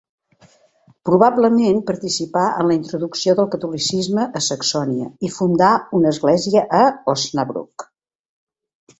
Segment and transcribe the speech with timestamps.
[1.07, 6.81] Probablement participà en la introducció del catolicisme a Saxònia i fundà una església a
[7.15, 7.87] Osnabrück.